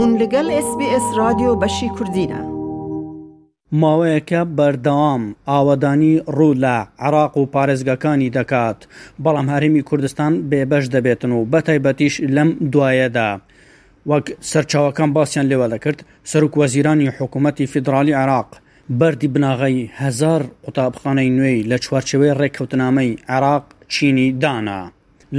هون 0.00 0.10
لەگەل 0.22 0.46
SسBS 0.66 1.04
رادیۆ 1.20 1.52
بەشی 1.62 1.88
کوردینە. 1.96 2.40
ماوەیەکە 3.80 4.40
بەردەوام 4.58 5.22
ئاوەدانی 5.50 6.14
ڕوو 6.36 6.54
لە 6.64 6.76
عراق 7.06 7.32
و 7.36 7.42
پارێزگەکانی 7.54 8.32
دەکات 8.38 8.80
بەڵام 9.24 9.46
هەرمی 9.54 9.82
کوردستان 9.88 10.32
بێبەش 10.50 10.84
دەبێتن 10.94 11.30
و 11.36 11.40
بەتایبەتیش 11.52 12.14
لەم 12.34 12.50
دوایەدا. 12.72 13.30
وەک 14.10 14.26
سەرچاوەکان 14.50 15.10
باسییان 15.16 15.46
لێوە 15.50 15.68
دەکرد 15.74 15.98
سەرک 16.32 16.52
وەزیرانی 16.60 17.08
حکوومەتی 17.18 17.66
فیدراالی 17.72 18.14
عراق 18.22 18.48
بەری 19.00 19.28
بناغی 19.34 19.80
هزار 20.02 20.42
قوتابخانەی 20.64 21.30
نوێی 21.36 21.60
لە 21.70 21.76
چوارچەوەی 21.84 22.36
ڕێککەوتنامەی 22.40 23.10
عراق 23.34 23.64
چینی 23.92 24.32
دانا. 24.42 24.80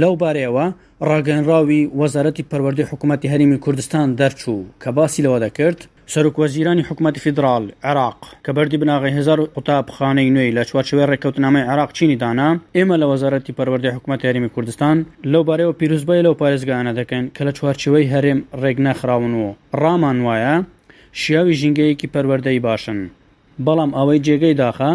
لەو 0.02 0.14
بارەوە 0.22 0.66
ڕاگەنراوی 1.10 1.88
وەزارەتی 2.00 2.44
پەروەردی 2.50 2.88
حکوومەتتی 2.90 3.28
هەریمی 3.32 3.58
کوردستان 3.64 4.06
دەرچوو 4.20 4.60
کە 4.82 4.88
باسی 4.98 5.22
لەوە 5.26 5.38
دەکرد 5.44 5.78
سەرکوەزیرانی 6.14 6.86
حکوومەتتی 6.88 7.20
فیدرال 7.24 7.64
عراق 7.90 8.18
کە 8.44 8.50
بەری 8.56 8.78
بناغی 8.82 9.16
هزار 9.18 9.38
قوتابخانەی 9.56 10.30
نوێی 10.34 10.54
لە 10.56 10.62
چوارچوێ 10.68 11.04
ڕێککەوتنامەی 11.10 11.68
عراق 11.72 11.90
چینی 11.96 12.16
دانا 12.22 12.50
ئێمە 12.76 12.96
لە 13.02 13.06
وەزارەتی 13.12 13.56
پەروەردی 13.58 13.94
حکوومەت 13.96 14.24
هەرمی 14.28 14.52
کوردستان 14.54 14.96
لەو 15.32 15.42
بارەوە 15.48 15.74
پیرروزبای 15.78 16.22
لەو 16.26 16.34
پارێزگانە 16.40 16.92
دەکەن 16.98 17.24
کە 17.36 17.42
لە 17.46 17.52
چوارچوەی 17.58 18.10
هەرێم 18.12 18.40
ڕێک 18.62 18.78
نەخراونەوە 18.86 19.50
ڕامان 19.82 20.18
وایە 20.26 20.54
شیاوی 21.20 21.58
ژینگەیەکی 21.60 22.10
پەروەەردەی 22.14 22.60
باشن 22.66 22.98
بەڵام 23.64 23.90
ئەوەی 23.96 24.22
جێگەی 24.26 24.58
داخە 24.62 24.90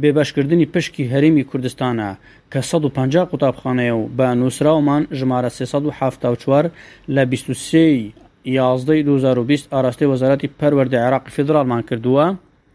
بێبەشکردنی 0.00 0.70
پشکی 0.72 1.10
هەرمی 1.12 1.44
کوردستانە 1.50 2.08
کە 2.52 2.60
150 2.60 3.24
قوتابخانەیە 3.30 3.92
و 3.96 4.08
بە 4.18 4.26
نووسراومان 4.40 5.02
ژمارە 5.18 5.48
374 5.48 6.70
لە 7.14 7.22
23 7.24 8.12
یاازدەی 8.56 9.02
2020 9.02 9.72
ئاراستەی 9.74 10.08
وەزارەتی 10.12 10.50
پەروەەردە 10.60 10.98
عراقی 11.06 11.30
فدرالمان 11.36 11.82
کردووە 11.88 12.26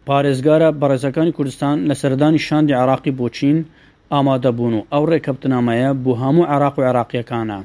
پارێزگارە 0.08 0.70
بەڕێزەکانی 0.80 1.36
کوردستان 1.38 1.78
لە 1.90 1.94
سەردانی 2.02 2.40
شاندی 2.48 2.74
عراقی 2.82 3.16
بۆچین 3.20 3.58
ئامادەبوون 4.14 4.74
و 4.76 4.86
ئەو 4.94 5.04
ڕێکەبتنامەیە 5.12 5.90
بۆ 6.04 6.14
هەموو 6.24 6.48
عراق 6.54 6.76
و 6.80 6.86
عراقیەکانە 6.90 7.60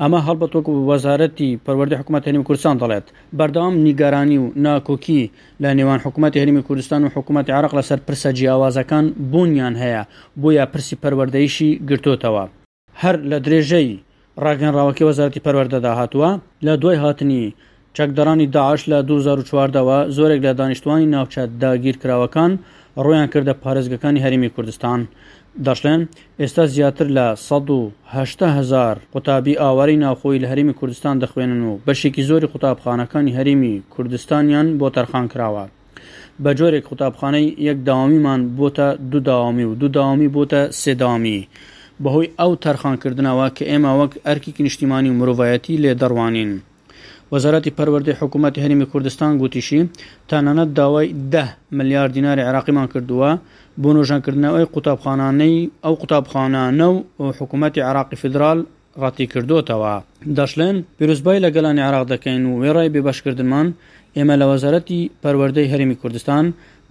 ئەمە 0.00 0.18
هەڵبەتۆکو 0.26 0.72
وەزارەتی 0.90 1.58
پەروەردە 1.66 1.96
حکوومەت 2.00 2.22
هەنیمی 2.28 2.46
کوردستان 2.48 2.74
دەڵێت 2.82 3.06
بەردەوام 3.38 3.74
نیگەرانی 3.86 4.38
و 4.42 4.46
ناکۆکی 4.66 5.22
لە 5.62 5.70
نێوان 5.78 6.00
حکوومەت 6.04 6.32
هەنیمی 6.40 6.62
کوردستان 6.68 7.00
و 7.04 7.08
حکوومەت 7.14 7.46
عراق 7.56 7.72
لەسەر 7.78 7.98
پرسە 8.06 8.30
جیاوازەکان 8.38 9.04
بوونیان 9.30 9.74
هەیە 9.82 10.02
بۆیە 10.42 10.64
پرسی 10.72 10.96
پەروەردەیشی 11.02 11.70
گرتوتەوە 11.88 12.44
هەر 13.02 13.16
لە 13.30 13.38
درێژەی 13.46 13.90
ڕاگەنراوەکی 14.44 15.06
وەزارەتی 15.08 15.44
پەروەردەدا 15.46 15.92
هاتووە 16.00 16.30
لە 16.66 16.72
دوای 16.82 16.96
هاتنی 17.04 17.44
چەکدەرانی 17.96 18.46
داعش 18.56 18.82
لە 18.92 18.98
2004ەوە 19.08 19.98
زۆرێک 20.16 20.40
لە 20.46 20.52
دانیشتوانی 20.58 21.10
ناوچەت 21.14 21.50
داگیر 21.62 21.96
کراوەکان 22.02 22.52
و 22.58 22.60
ڕۆیان 23.06 23.26
کردە 23.32 23.54
پارێزگەکانی 23.64 24.22
هەرمی 24.24 24.48
کوردستان 24.56 25.00
دەشڵێن 25.66 26.00
ئێستا 26.40 26.64
زیاتر 26.74 27.06
لە 27.16 27.26
1970هزار 27.38 28.96
قوتابی 29.12 29.58
ئاواری 29.60 29.96
ناوخۆی 29.96 30.40
لە 30.42 30.46
هەرمی 30.52 30.74
کوردستان 30.80 31.16
دەخوێنن 31.22 31.62
و 31.68 31.78
بەشێکی 31.86 32.22
زۆری 32.30 32.48
قوتابخانەکانی 32.52 33.36
هەرمی 33.38 33.82
کوردستانیان 33.94 34.66
بۆ 34.80 34.88
تەرخان 34.96 35.26
کراوە 35.32 35.64
بە 36.42 36.50
جۆرێک 36.58 36.84
قوتابخانەی 36.90 37.54
یەک 37.68 37.78
داوامیمان 37.88 38.40
بۆتە 38.58 38.86
دوو 39.10 39.20
داوامی 39.28 39.64
و 39.64 39.74
دوو 39.80 39.88
داوامی 39.96 40.28
بۆتە 40.36 40.60
سێداوامی. 40.82 41.42
بەهۆی 42.02 42.32
ئەو 42.40 42.52
تەرخانکردنەوە 42.64 43.46
کە 43.56 43.64
ئێمە 43.70 43.90
وەک 44.00 44.12
ئەرکی 44.26 44.62
نیشتیمانی 44.66 45.10
و 45.10 45.18
مرۆڤایەتی 45.20 45.80
لێ 45.82 45.92
دەڕوانین 46.00 46.52
وەزارەتی 47.34 47.72
پەروەردەی 47.78 48.18
حکوومەتتی 48.20 48.60
هەرمی 48.64 48.86
کوردستان 48.92 49.32
گوتیشی 49.40 49.80
تەنانەت 50.30 50.68
داوای 50.78 51.06
ده 51.32 51.46
ملیار 51.78 52.08
دیناری 52.16 52.42
عراقیمان 52.50 52.86
کردووە 52.94 53.30
بۆ 53.82 53.90
نۆژانکردنەوەی 53.96 54.70
قوتابخانانەی 54.74 55.70
ئەو 55.84 55.94
قوتابخانانە 56.02 56.88
و 57.20 57.24
حکوومەتتی 57.38 57.80
عراقی 57.90 58.16
فدرال 58.22 58.58
ڕاتی 59.02 59.26
کردوتەوە 59.32 59.94
دەشلێن 60.38 60.76
پیرروزبای 60.96 61.40
لە 61.44 61.48
گەلانی 61.54 61.84
عراق 61.88 62.04
دەکەین 62.12 62.42
و 62.46 62.58
وێڕای 62.62 62.92
بێبشکردنمان 62.94 63.68
ئێمە 64.16 64.34
لە 64.40 64.46
وەزارەتی 64.50 65.00
پەروەردەی 65.22 65.70
هەرمی 65.72 65.96
کوردستان 66.00 66.44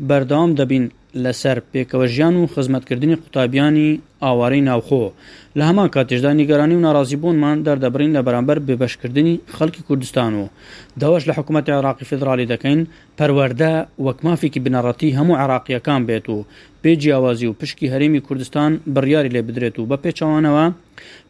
بەردەوام 0.07 0.51
دەبین 0.59 0.85
لەسەر 1.23 1.57
پێکەوە 1.71 2.05
ژیان 2.15 2.35
و 2.37 2.49
خزمەتکردنی 2.53 3.19
قوتابیانی 3.21 3.89
ئاوارەی 4.23 4.65
ناوخۆ 4.69 5.03
لە 5.57 5.63
هەمان 5.69 5.87
کاتێژدا 5.95 6.31
نیگەرانی 6.39 6.75
و 6.77 6.83
ناڕازیبوونمان 6.87 7.57
دەردەبرین 7.67 8.11
لە 8.17 8.21
بەرامبەر 8.27 8.57
ببەشکردنی 8.67 9.35
خەڵکی 9.55 9.85
کوردستان 9.87 10.31
و 10.41 10.43
دەوەش 11.01 11.23
لە 11.29 11.33
حکوومەتی 11.37 11.75
عراقی 11.79 12.05
فدرالی 12.11 12.49
دەکەین 12.53 12.79
پەروەەردە 13.17 13.73
وەک 14.05 14.19
مافێکی 14.25 14.63
بنەڕەتی 14.65 15.15
هەموو 15.17 15.39
عراقیەکان 15.43 16.01
بێت 16.07 16.25
و 16.29 16.37
پێجیاوازی 16.83 17.47
و 17.49 17.57
پشکی 17.59 17.91
هەرێمی 17.93 18.23
کوردستان 18.27 18.71
بڕیاری 18.95 19.33
لێ 19.35 19.41
بدرێت 19.47 19.75
و 19.79 19.87
بە 19.89 19.97
پێچوانەوە 20.03 20.65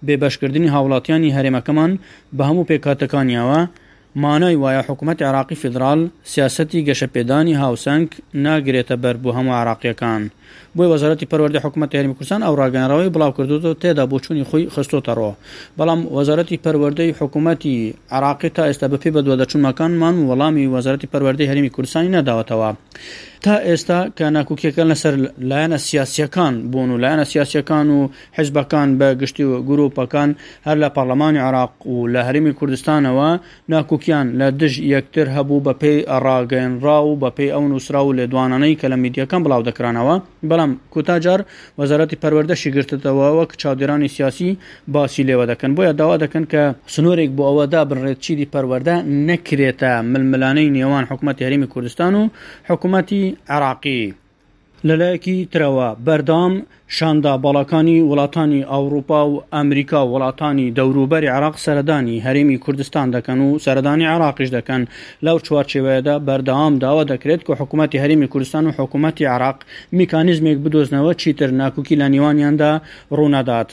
بێبەشکردنی 0.06 0.72
هاوڵاتیانی 0.74 1.36
هەرێمەکەمان 1.38 1.92
بە 2.38 2.44
هەموو 2.50 2.68
پێکاتەکانیەوە 2.70 3.62
مانای 4.16 4.56
وایە 4.56 4.82
حکوومەت 4.90 5.22
عراقی 5.22 5.56
فدرال 5.56 6.10
سیاستی 6.24 6.86
گەشەپێدانی 6.86 7.58
هاوسنگ 7.64 8.08
ناگرێتە 8.34 8.96
بەر 9.04 9.16
بۆ 9.22 9.30
هەموو 9.38 9.54
عراقیەکان 9.54 10.32
بۆی 10.76 10.90
وەزارەتی 10.94 11.26
پەروەردە 11.32 11.60
حکوومەت 11.66 11.90
یاریمی 11.96 12.14
کوردستان 12.16 12.42
ئەو 12.44 12.56
ڕاگەنراوی 12.62 13.14
بڵاوکردوەوە 13.14 13.80
تێدا 13.82 14.06
بۆ 14.12 14.18
چووی 14.24 14.44
خۆی 14.50 14.70
خستۆتەڕەوە 14.76 15.34
بەڵام 15.78 16.02
وەزارەتی 16.18 16.58
پەروەردەی 16.66 17.16
حکوومەتی 17.20 17.94
عراقی 18.16 18.50
تا 18.50 18.64
ئێستا 18.72 18.88
بەپی 18.94 19.12
بە 19.16 19.22
دووەدە 19.26 19.46
چونمەکانمان 19.52 20.16
وەڵامی 20.30 20.66
وەزارەتی 20.76 21.08
پەروەردەی 21.14 21.50
هەرمی 21.52 21.72
کوردستانی 21.76 22.14
نەداوەتەوە 22.18 22.70
تا 23.46 23.56
ئێستا 23.68 24.00
کە 24.18 24.24
ناکوکیەکە 24.38 24.84
لەسەر 24.92 25.14
لایەنە 25.50 25.78
سیاسیەکان 25.88 26.54
بوون 26.72 26.90
و 26.92 26.98
لایەنە 27.04 27.26
سیاسیەکان 27.32 27.88
و 27.90 28.00
حزبەکان 28.38 28.88
بە 29.00 29.08
گشتی 29.22 29.44
و 29.44 29.52
گرروپەکان 29.70 30.30
هەر 30.68 30.78
لە 30.84 30.90
پەرلەمانی 30.96 31.38
عراق 31.48 31.74
و 31.88 32.08
لە 32.14 32.22
هەرمی 32.28 32.54
کوردستانەوە 32.60 33.30
ناکوک 33.70 33.99
فەیسبوکیان 34.06 34.28
لە 34.40 34.48
دژ 34.62 34.74
یەکتر 34.96 35.28
هەبوو 35.36 35.64
بە 35.66 35.74
پێی 35.82 36.00
ئەڕاگەێنرا 36.12 36.98
و 37.04 37.20
بە 37.22 37.30
پێی 37.38 37.54
ئەو 37.56 37.64
نووسرا 37.72 38.02
و 38.06 38.16
لێدوانانەی 38.18 38.78
کە 38.80 38.88
لە 38.92 38.98
میدیەکەم 39.04 39.42
بڵاو 39.46 39.66
دەکرانەوە 39.70 40.16
بەڵام 40.50 40.72
کوتاجار 40.94 41.40
وەزارەتی 41.80 42.20
پەروەردەشی 42.24 42.74
گرتتەوە 42.76 43.28
وەک 43.38 43.52
چاودێرانی 43.62 44.14
سیاسی 44.16 44.50
باسی 44.94 45.24
لێوە 45.28 45.46
دەکەن 45.52 45.72
بۆیە 45.78 45.94
داوا 46.00 46.16
دەکەن 46.24 46.46
کە 46.52 46.64
سنوورێک 46.94 47.30
بۆ 47.38 47.44
ئەوەدا 47.50 47.82
بڕێت 47.90 48.20
چیدی 48.26 48.50
پەروەەردە 48.54 48.96
نەکرێتە 49.30 49.92
ململانەی 50.14 50.72
نێوان 50.76 51.04
حکوومەتتی 51.10 51.46
هەرمی 51.48 51.68
کوردستان 51.74 52.14
و 52.16 52.24
حکوومەتتی 52.70 53.22
عراقی 53.56 54.02
لەلایەکی 54.88 55.48
ترەوە 55.54 55.88
بەردام 56.08 56.54
شاندا 56.98 57.34
باڵەکانی 57.44 57.98
وڵاتانی 58.10 58.68
ئەوروپا 58.72 59.22
و 59.30 59.44
ئەمریکا 59.56 60.02
وڵاتانی 60.14 60.74
دەوروبەری 60.78 61.34
عراق 61.38 61.56
سەردانی 61.66 62.22
هەرێمی 62.26 62.58
کوردستان 62.64 63.08
دەکەن 63.16 63.40
و 63.48 63.60
سەردانی 63.66 64.10
عراقیش 64.14 64.50
دەکەن 64.58 64.82
لەو 65.26 65.38
چوارچێوەیەدا 65.48 66.16
بەردەوام 66.28 66.74
داوا 66.84 67.04
دەکرێت 67.12 67.42
کە 67.48 67.54
حکوومەتتی 67.60 68.02
هەرمی 68.04 68.28
کوردستان 68.34 68.64
و 68.68 68.76
حکوومەتتی 68.78 69.30
عراق 69.36 69.58
میکانیزمێک 70.00 70.58
بدۆزنەوە 70.64 71.14
چیتر 71.22 71.50
ناکوکی 71.62 71.96
لە 72.02 72.08
نیوانیاندا 72.14 72.72
ڕوونەدات. 73.18 73.70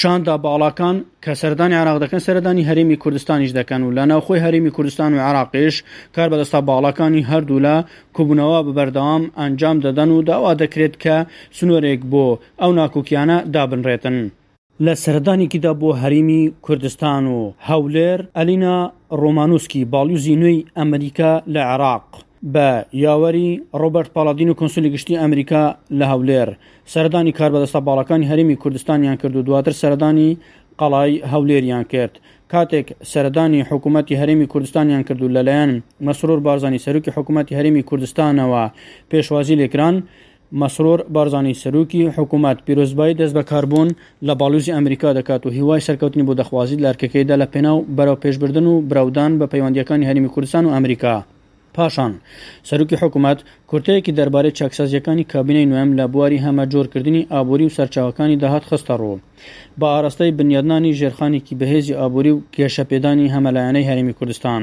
شاندا 0.00 0.34
باڵاکان 0.46 0.96
کە 1.24 1.32
سەردانی 1.40 1.76
عراق 1.82 1.96
دەکەن 2.04 2.20
سەردانی 2.26 2.66
هەرمی 2.68 2.96
کوردستانیش 3.02 3.50
دەکەن 3.58 3.80
و 3.84 3.94
لە 3.96 4.04
ناوخۆی 4.10 4.42
هەرمی 4.44 4.70
کوردستان 4.76 5.10
و 5.14 5.20
عراقیش 5.28 5.76
کار 6.16 6.28
بەدەستا 6.32 6.58
باڵەکانی 6.70 7.26
هەردوو 7.30 7.62
لە 7.66 7.74
کوبوونەوە 8.16 8.58
بەبەردەوام 8.66 9.22
ئەنجام 9.40 9.76
دەدەن 9.84 10.08
و 10.14 10.22
داوا 10.30 10.52
دەکرێت 10.62 10.94
کە 11.02 11.16
سنوورێک 11.58 12.00
بۆ 12.12 12.26
ئەو 12.60 12.70
ناکوکیانە 12.78 13.36
دابنرێتن. 13.54 14.18
لە 14.84 14.94
سەردانێکیدا 15.04 15.72
بۆ 15.80 15.90
هەریمی 16.02 16.42
کوردستان 16.66 17.24
و 17.26 17.38
هەولێر 17.68 18.20
ئەلینا 18.36 18.78
ڕۆمانوسکی 19.20 19.86
باڵیوزی 19.92 20.38
نوێی 20.40 20.64
ئەمریکا 20.78 21.32
لە 21.54 21.62
عراق. 21.72 22.06
بە 22.54 22.68
یاوەری 23.06 23.46
ڕۆبرت 23.80 24.08
پالادین 24.14 24.48
و 24.50 24.54
کنسولی 24.60 24.90
گشتی 24.94 25.18
ئەمریکا 25.22 25.62
لە 26.00 26.06
هەولێر 26.12 26.48
سەردانی 26.92 27.32
کار 27.38 27.50
بەدەستە 27.54 27.80
باڵەکانی 27.88 28.28
هەرمی 28.30 28.56
کوردستانیان 28.62 29.16
کرد 29.16 29.36
و 29.36 29.42
دواتر 29.42 29.72
سەردانی 29.82 30.38
قەڵای 30.80 31.12
هەولێریان 31.32 31.84
کرد 31.92 32.14
کاتێک 32.52 32.86
سەردانی 33.12 33.60
حکوومەتتی 33.70 34.18
هەرمی 34.20 34.46
کوردستانیان 34.52 35.02
کرد 35.08 35.22
و 35.22 35.28
لەلایەن 35.36 35.70
مەسرور 36.06 36.40
بارزانانی 36.46 36.82
سەرروکی 36.84 37.10
حکوومەتتی 37.16 37.54
هەرمی 37.58 37.82
کوردستانەوە 37.90 38.62
پێشوازی 39.10 39.56
لێکران 39.60 39.94
مەسرۆر 40.62 40.98
بارزانانی 41.16 41.54
سەرروکی 41.62 42.02
حکوومەت 42.16 42.58
پیرۆزبایی 42.66 43.14
دەست 43.20 43.34
بە 43.38 43.42
کاربوون 43.52 43.88
لە 44.28 44.32
باڵوزی 44.40 44.74
ئەمریکا 44.76 45.08
دەکات 45.18 45.42
و 45.46 45.50
هیوای 45.58 45.80
سەرکەوتنی 45.86 46.26
بۆ 46.28 46.34
دەخوازی 46.40 46.80
لەرکەکەیدا 46.84 47.34
لە 47.42 47.46
پێناو 47.52 47.78
بەرەو 47.96 48.20
پێشبردن 48.22 48.66
و 48.72 48.74
براودان 48.90 49.32
بە 49.40 49.46
پەیوەندیەکانی 49.52 50.08
هەرمی 50.10 50.30
کوردستان 50.34 50.64
و 50.66 50.70
ئەمریکا 50.76 51.14
پاشان 51.74 52.20
سەرروکی 52.62 52.96
حکوومەت 52.96 53.40
کورتەیەکی 53.72 54.12
دەربارەی 54.18 54.56
چاکسازیەکانی 54.60 55.26
کابینەی 55.32 55.68
نوێم 55.70 55.90
لە 55.98 56.04
بواری 56.14 56.42
هەمە 56.44 56.64
جۆرکردنی 56.72 57.26
ئابووری 57.32 57.66
و 57.68 57.74
سەرچاوەکانی 57.76 58.40
داهات 58.42 58.64
خستە 58.70 58.94
ڕوو 59.00 59.18
بە 59.80 59.86
ئاراستەی 59.94 60.36
بنیادنانی 60.38 60.96
ژێرخانێکی 61.00 61.54
بەهێزی 61.60 61.96
ئابووری 62.00 62.30
و 62.34 62.42
کێشەپێدانی 62.56 63.32
هەمەلایەنەی 63.34 63.88
هەرمی 63.90 64.14
کوردستان 64.18 64.62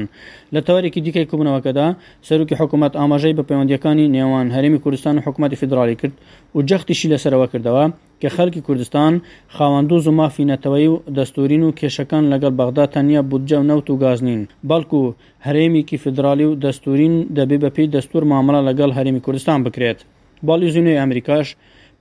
لە 0.54 0.60
تاوارێکی 0.66 1.00
دیکەی 1.06 1.28
کوبنەوەکەدا 1.30 1.88
سەرروکی 2.28 2.58
حکوومەت 2.60 2.92
ئاماژەی 3.00 3.36
بە 3.38 3.42
پەیوەندیەکانی 3.48 4.10
نێوان 4.14 4.46
هەرمی 4.56 4.80
کوردستان 4.84 5.14
و 5.18 5.24
حکوومەتی 5.26 5.60
فدرالی 5.62 5.96
کرد 6.00 6.12
و 6.56 6.62
جەختیشی 6.68 7.10
لەسەرەوە 7.12 7.46
کردەوە 7.52 7.86
کە 8.22 8.28
خەلکی 8.36 8.64
کوردستان 8.66 9.12
خاوەندوز 9.56 10.04
و 10.06 10.16
مافینەتەوەی 10.20 10.88
و 10.92 10.96
دەستورین 11.16 11.62
و 11.66 11.70
کێشەکان 11.78 12.24
لەگەڵ 12.32 12.52
بەغدا 12.60 12.84
تەنیا 12.94 13.22
بودجە 13.30 13.56
و 13.60 13.66
نەوت 13.70 13.86
و 13.90 13.98
گازنین 14.02 14.40
بەڵکو 14.70 15.00
هەرێمیکی 15.46 15.96
فدرالی 16.04 16.44
و 16.50 16.58
دەستورین 16.64 17.14
دەبێ 17.36 17.56
بەپی 17.64 17.86
دەستور 17.94 18.24
مامەڵە 18.32 18.60
لەگەڵ 18.68 18.90
هەرمی 19.00 19.20
کوردستان 19.26 19.58
بکرێت 19.66 19.98
باڵی 20.46 20.68
زیینەی 20.74 21.00
ئەمریکاش 21.00 21.46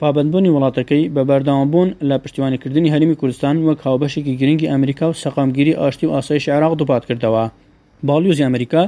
پابندبوونی 0.02 0.52
وڵاتەکەی 0.56 1.04
بە 1.16 1.22
بەرداوابوون 1.30 1.90
لە 2.10 2.16
پشتیوانیکردنی 2.24 2.90
هەرمی 2.94 3.16
کوردستان 3.22 3.56
وەک 3.68 3.80
هاوبەشێکی 3.86 4.38
گرنگی 4.42 4.68
ئەمریکا 4.74 5.06
و 5.10 5.18
سەقامگیری 5.24 5.78
ئاشتی 5.80 6.06
و 6.08 6.12
ئاسایش 6.16 6.46
عراق 6.56 6.74
دووپات 6.80 7.04
کردەوە 7.10 7.46
باڵیۆزی 8.08 8.46
ئەمریکا 8.48 8.82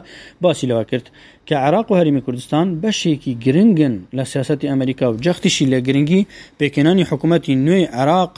باسی 0.44 0.68
لەوە 0.70 0.86
کرد 0.92 1.06
کە 1.48 1.56
عراق 1.68 1.86
و 1.92 1.96
هەرمی 2.00 2.22
کوردستان 2.26 2.66
بەشێکی 2.84 3.32
گرنگن 3.46 3.94
لە 4.18 4.24
سیاستی 4.32 4.68
ئەمریکا 4.72 5.06
و 5.14 5.18
جەختیشی 5.26 5.66
لە 5.74 5.78
گرنگی 5.88 6.28
پێکێنانی 6.60 7.06
حکوومەتتی 7.12 7.56
نوێی 7.66 7.88
عراق 8.00 8.34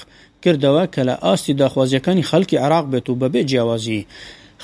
کردەوە 0.45 0.83
کە 0.93 1.01
لە 1.09 1.15
ئاستی 1.25 1.53
داخوازیەکانی 1.61 2.23
خەڵکی 2.29 2.57
عراق 2.65 2.85
بێت 2.91 3.07
و 3.09 3.15
بەبێ 3.21 3.41
جیاوازی 3.49 4.01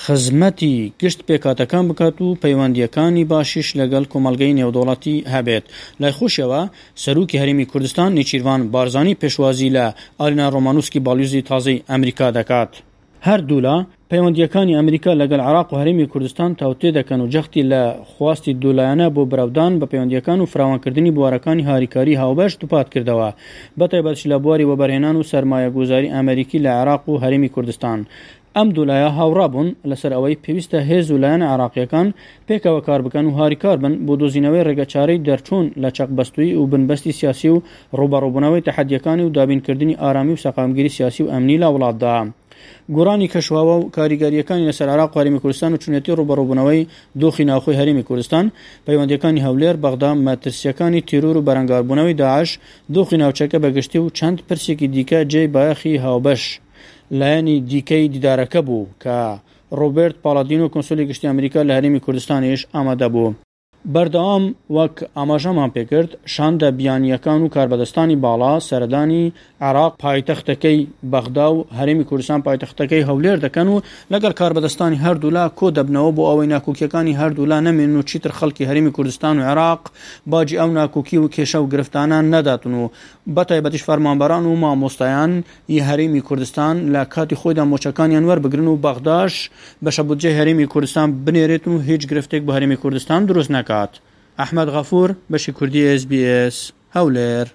خزمەتی 0.06 0.74
گشت 1.04 1.20
پێکاتەکان 1.30 1.86
بکات 1.90 2.16
و 2.26 2.38
پەیوەندیەکانی 2.44 3.24
باشیش 3.34 3.68
لەگەڵ 3.80 4.04
کۆمەلگەی 4.12 4.56
نێودۆڵەتی 4.60 5.26
هەبێت 5.34 5.66
لای 6.02 6.14
خوشەوە 6.18 6.62
سەرروکی 7.04 7.40
هەرمی 7.42 7.66
کوردستان 7.72 8.10
نێچیروان 8.20 8.62
بارزانانی 8.74 9.18
پێشوازی 9.22 9.74
لە 9.78 9.86
ئارینا 10.22 10.48
ڕۆمانوسکی 10.56 11.00
بالیوزی 11.06 11.42
تازەی 11.50 11.82
ئەمریکا 11.90 12.28
دەکات 12.38 12.70
هەردوو 13.28 13.64
لە 13.66 13.76
پەیوەندیەکانی 14.12 14.78
ئەمریکا 14.80 15.12
لەگەڵ 15.22 15.40
عراق 15.50 15.70
و 15.74 15.78
هەرمی 15.82 16.08
کوردستان 16.14 16.52
تاوتێ 16.60 16.90
دەکەن 16.98 17.20
و 17.24 17.28
جەختی 17.34 17.64
لە 17.72 17.82
خواستی 18.12 18.54
دولایەنە 18.64 19.08
بۆ 19.16 19.22
براودان 19.32 19.74
بە 19.80 19.86
پەیوەندیەکان 19.92 20.40
و 20.42 20.46
فراوانکردنی 20.54 21.12
بوارەکانی 21.16 21.68
هاریکاری 21.70 22.20
هاوبەش 22.22 22.54
دوپات 22.62 22.88
کردەوە 22.94 23.30
بەتایبەتش 23.80 24.22
لە 24.32 24.36
بواری 24.44 24.68
وەبەرهێنان 24.70 25.16
و 25.18 25.24
سرمایە 25.32 25.70
گوزاری 25.78 26.14
ئەمریکی 26.16 26.60
لە 26.66 26.70
عراق 26.82 27.04
و 27.10 27.20
هەرمی 27.24 27.50
کوردستان 27.56 28.00
ئەم 28.58 28.70
دوولایە 28.76 29.10
هاوڕابوون 29.18 29.68
لەسەر 29.90 30.12
ئەوەی 30.16 30.40
پێویستە 30.44 30.80
هێز 30.90 31.08
و 31.12 31.22
لایەن 31.24 31.44
عراقیەکان 31.54 32.08
پێکەوە 32.48 32.82
کار 32.88 33.00
بکەن 33.06 33.26
و 33.28 33.36
هاریکار 33.38 33.78
بن 33.84 33.94
بۆ 34.06 34.14
دۆزینەوەی 34.22 34.66
ڕێگەچارەی 34.68 35.24
دەرچوون 35.28 35.66
لە 35.82 35.90
چەقبەستوی 35.98 36.56
و 36.60 36.64
بنبستی 36.72 37.18
سیاسی 37.20 37.50
و 37.56 37.64
ڕوبەڕووبنەوەی 38.00 38.66
تەحدیەکانی 38.68 39.26
و 39.26 39.34
دابینکردنی 39.38 39.98
ئارامی 40.02 40.34
و 40.36 40.42
سەقامگیری 40.44 40.96
سیاسی 40.98 41.22
و 41.24 41.32
ئەمنی 41.34 41.58
لە 41.64 41.68
وڵاتدا. 41.74 42.16
گۆرانی 42.96 43.28
کەشواوە 43.34 43.76
و 43.82 43.90
کاریگەریەکانی 43.96 44.68
لەسەر 44.70 44.88
عراق 44.94 45.10
قاریمی 45.16 45.40
کوردستان 45.44 45.72
و 45.74 45.78
چونەتی 45.84 46.12
ڕوبەڕووبوونەوەی 46.20 46.82
دۆخی 47.22 47.46
ناخۆی 47.52 47.78
هەرمی 47.80 48.04
کوردستان 48.10 48.46
پەیوەندەکانی 48.86 49.44
هەولێر 49.46 49.76
بەغدا 49.84 50.12
مەترسیەکانی 50.28 51.02
تیرور 51.10 51.36
و 51.38 51.46
بەرەنگاربوونەوەی 51.48 52.18
داعش 52.22 52.50
دۆخی 52.96 53.18
ناوچەکە 53.22 53.58
بەگشتی 53.66 54.00
و 54.02 54.10
چەند 54.18 54.38
پرسێکی 54.48 54.88
دیکە 54.96 55.20
جێی 55.32 55.48
باەخی 55.56 55.96
هاوبەش 56.06 56.44
لایەنی 57.18 57.60
دیکەی 57.70 58.08
دیدارەکە 58.14 58.60
بوو 58.68 58.88
کە 59.04 59.20
ڕۆبرت 59.80 60.16
پاڵادین 60.24 60.62
و 60.62 60.72
کنسولی 60.76 61.06
گشتی 61.10 61.28
ئەمریکا 61.30 61.62
لە 61.70 61.74
هەرمی 61.78 62.00
کوردستانیش 62.06 62.62
ئامادە 62.74 63.08
بوو 63.14 63.32
بەردەوام 63.96 64.44
وەک 64.78 64.98
ئاماژەمان 65.18 65.70
پێکرد 65.76 66.12
شاندە 66.34 66.68
بیانیەکان 66.80 67.40
و 67.44 67.48
کاربەدەستانی 67.56 68.20
باڵا 68.24 68.56
سەردانی 68.70 69.34
عراق 69.62 69.94
پایتەختەکەی 70.04 70.88
بەغدا 71.12 71.48
و 71.54 71.66
هەرمی 71.80 72.04
کوردستان 72.10 72.42
پایتەختەکەی 72.46 73.08
هەولێر 73.10 73.38
دەکەن 73.46 73.68
و 73.70 73.82
لەگەر 74.14 74.34
کاربەدەستانی 74.40 75.00
هەردوولا 75.06 75.46
کۆ 75.60 75.68
دەبنەوە 75.78 76.12
بۆ 76.18 76.24
ئەوەی 76.30 76.48
ناکوکیەکانی 76.54 77.14
هەردوولا 77.22 77.60
نەمێن 77.68 77.92
و 78.00 78.04
چیتر 78.10 78.32
خەڵکی 78.40 78.68
هەرمی 78.70 78.92
کوردستان 78.96 79.36
و 79.40 79.44
عێراق 79.50 79.82
باجی 80.32 80.58
ئەو 80.62 80.70
ناکوکی 80.80 81.18
و 81.18 81.30
کێشە 81.34 81.56
و 81.56 81.68
گرفتانان 81.72 82.26
نەداتن 82.34 82.74
و 82.82 82.86
بەتایبەتیش 83.36 83.84
فەرمانبەران 83.88 84.46
و 84.48 84.60
مامۆستایان 84.64 85.32
ی 85.76 85.80
هەرمی 85.88 86.22
کوردستان 86.28 86.76
لە 86.96 87.02
کاتی 87.14 87.36
خۆیدا 87.42 87.64
مۆچەکانیان 87.72 88.26
وەربگرن 88.30 88.68
و 88.68 88.76
بەغداش 88.86 89.34
بەشەبودجێ 89.86 90.32
هەرمی 90.38 90.66
کوردستان 90.74 91.08
بنێرێت 91.26 91.66
و 91.68 91.80
هیچ 91.90 92.02
گرفتێک 92.12 92.42
بە 92.48 92.52
هەرمی 92.58 92.78
کوردستان 92.82 93.26
دروست 93.26 93.52
ناکە 93.56 93.69
دەکات 93.70 93.94
ئەحمد 94.40 94.68
غەفور 94.76 95.10
بەشی 95.32 95.52
کوردی 95.52 95.82
اس 95.88 96.72
هولر 96.96 97.46